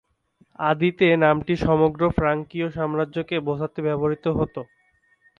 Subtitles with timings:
[0.59, 4.55] আদিতে নামটি সমগ্র ফ্রাঙ্কীয় সাম্রাজ্যকে বোঝাতে ব্যবহৃত হত।